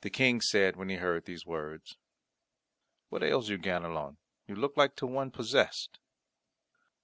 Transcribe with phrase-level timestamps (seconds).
[0.00, 1.96] The King said when he heard these words,
[3.08, 4.16] "What ails you, Ganelon?
[4.48, 6.00] You look like to one possessed."